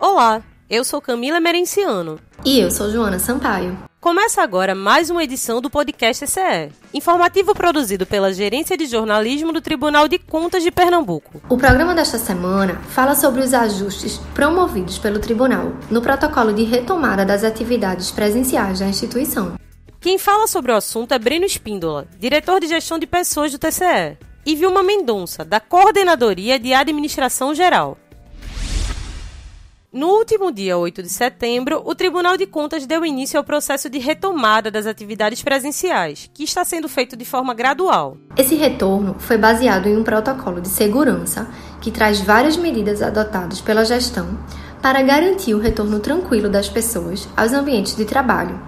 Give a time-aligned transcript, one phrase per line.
[0.00, 2.18] Olá, eu sou Camila Merenciano.
[2.42, 3.76] E eu sou Joana Sampaio.
[4.00, 9.60] Começa agora mais uma edição do podcast ECE, informativo produzido pela Gerência de Jornalismo do
[9.60, 11.42] Tribunal de Contas de Pernambuco.
[11.50, 17.22] O programa desta semana fala sobre os ajustes promovidos pelo tribunal no protocolo de retomada
[17.22, 19.56] das atividades presenciais da instituição.
[20.00, 24.16] Quem fala sobre o assunto é Breno Espíndola, diretor de gestão de pessoas do TCE,
[24.46, 27.98] e Vilma Mendonça, da Coordenadoria de Administração Geral.
[29.92, 33.98] No último dia 8 de setembro, o Tribunal de Contas deu início ao processo de
[33.98, 38.16] retomada das atividades presenciais, que está sendo feito de forma gradual.
[38.36, 43.84] Esse retorno foi baseado em um protocolo de segurança que traz várias medidas adotadas pela
[43.84, 44.38] gestão
[44.80, 48.60] para garantir o retorno tranquilo das pessoas aos ambientes de trabalho.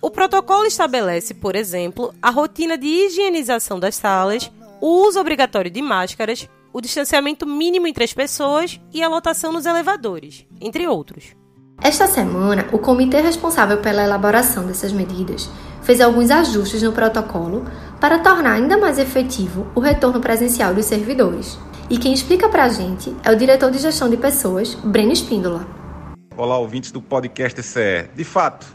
[0.00, 4.50] O protocolo estabelece, por exemplo, a rotina de higienização das salas,
[4.80, 9.66] o uso obrigatório de máscaras, o distanciamento mínimo entre as pessoas e a lotação nos
[9.66, 11.34] elevadores, entre outros.
[11.82, 15.50] Esta semana, o comitê responsável pela elaboração dessas medidas
[15.82, 17.64] fez alguns ajustes no protocolo
[17.98, 21.58] para tornar ainda mais efetivo o retorno presencial dos servidores.
[21.88, 25.66] E quem explica para a gente é o diretor de gestão de pessoas, Breno Espíndola.
[26.36, 28.08] Olá, ouvintes do podcast CE.
[28.14, 28.66] De fato,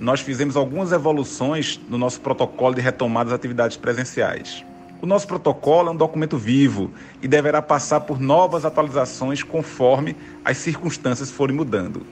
[0.00, 4.64] nós fizemos algumas evoluções no nosso protocolo de retomada das atividades presenciais.
[5.04, 10.56] O nosso protocolo é um documento vivo e deverá passar por novas atualizações conforme as
[10.56, 12.06] circunstâncias forem mudando.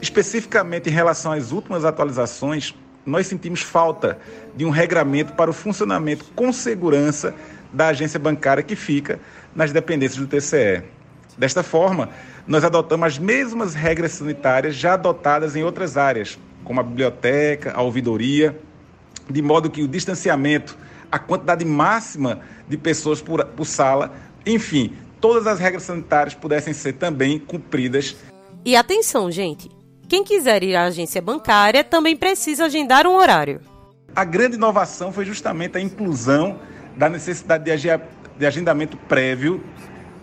[0.00, 4.18] Especificamente em relação às últimas atualizações, nós sentimos falta
[4.56, 7.34] de um regramento para o funcionamento com segurança
[7.70, 9.20] da agência bancária que fica
[9.54, 10.84] nas dependências do TCE.
[11.36, 12.08] Desta forma,
[12.46, 17.82] nós adotamos as mesmas regras sanitárias já adotadas em outras áreas, como a biblioteca, a
[17.82, 18.58] ouvidoria,
[19.28, 20.78] de modo que o distanciamento
[21.10, 24.12] a quantidade máxima de pessoas por, por sala,
[24.44, 28.16] enfim, todas as regras sanitárias pudessem ser também cumpridas.
[28.64, 29.70] E atenção, gente!
[30.08, 33.60] Quem quiser ir à agência bancária também precisa agendar um horário.
[34.16, 36.58] A grande inovação foi justamente a inclusão
[36.96, 39.62] da necessidade de agendamento prévio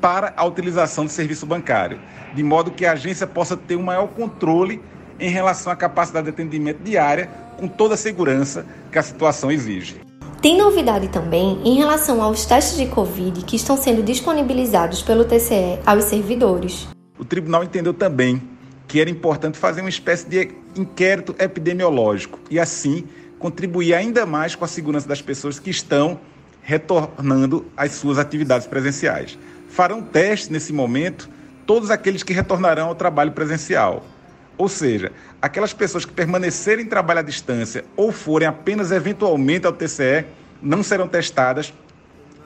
[0.01, 1.99] para a utilização do serviço bancário,
[2.33, 4.81] de modo que a agência possa ter um maior controle
[5.19, 10.04] em relação à capacidade de atendimento diária, com toda a segurança que a situação exige.
[10.45, 15.79] Tem novidade também em relação aos testes de Covid que estão sendo disponibilizados pelo TCE
[15.83, 16.87] aos servidores.
[17.17, 18.39] O tribunal entendeu também
[18.87, 23.05] que era importante fazer uma espécie de inquérito epidemiológico e, assim,
[23.39, 26.19] contribuir ainda mais com a segurança das pessoas que estão
[26.61, 29.39] retornando às suas atividades presenciais.
[29.67, 31.27] Farão teste nesse momento
[31.65, 34.05] todos aqueles que retornarão ao trabalho presencial.
[34.57, 35.11] Ou seja,
[35.41, 40.25] aquelas pessoas que permanecerem em trabalho à distância ou forem apenas eventualmente ao TCE
[40.61, 41.73] não serão testadas,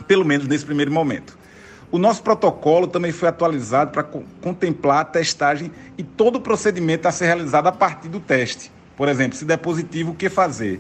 [0.07, 1.37] pelo menos nesse primeiro momento.
[1.91, 7.11] O nosso protocolo também foi atualizado para contemplar a testagem e todo o procedimento a
[7.11, 8.71] ser realizado a partir do teste.
[8.95, 10.79] Por exemplo, se der positivo, o que fazer?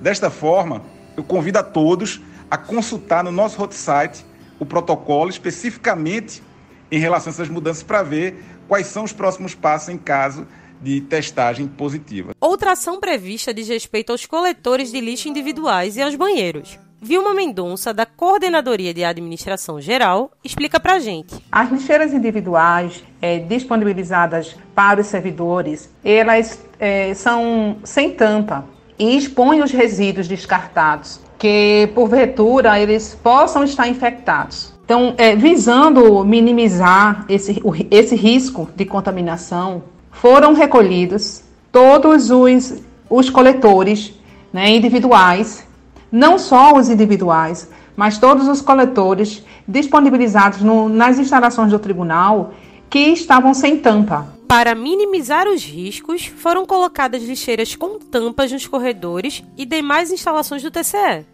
[0.00, 0.82] Desta forma,
[1.16, 4.24] eu convido a todos a consultar no nosso hot site
[4.58, 6.42] o protocolo especificamente
[6.90, 10.46] em relação a essas mudanças para ver quais são os próximos passos em caso
[10.80, 12.30] de testagem positiva.
[12.40, 16.78] Outra ação prevista diz respeito aos coletores de lixo individuais e aos banheiros.
[17.02, 21.34] Vilma Mendonça, da Coordenadoria de Administração Geral, explica para a gente.
[21.50, 28.64] As lixeiras individuais é, disponibilizadas para os servidores, elas é, são sem tampa
[28.96, 34.78] e expõem os resíduos descartados, que porventura eles possam estar infectados.
[34.90, 37.62] Então, é, visando minimizar esse,
[37.92, 44.12] esse risco de contaminação, foram recolhidos todos os, os coletores
[44.52, 45.64] né, individuais,
[46.10, 52.52] não só os individuais, mas todos os coletores disponibilizados no, nas instalações do tribunal
[52.90, 54.26] que estavam sem tampa.
[54.48, 60.70] Para minimizar os riscos, foram colocadas lixeiras com tampas nos corredores e demais instalações do
[60.72, 61.24] TCE